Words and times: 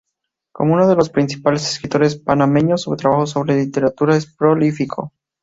Como 0.51 0.73
uno 0.73 0.87
de 0.89 0.95
los 0.95 1.11
principales 1.11 1.61
escritores 1.73 2.15
panameños, 2.17 2.81
su 2.81 2.95
trabajo 2.95 3.27
sobre 3.27 3.57
literatura 3.57 4.15
es 4.17 4.35
prolífico. 4.35 5.11